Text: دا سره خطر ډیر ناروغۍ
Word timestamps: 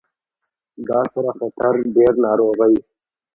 دا 0.87 0.99
سره 1.13 1.31
خطر 1.39 1.73
ډیر 1.95 2.13
ناروغۍ 2.25 2.75